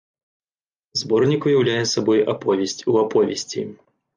[1.01, 3.61] Зборнік уяўляе сабой аповесць у аповесці.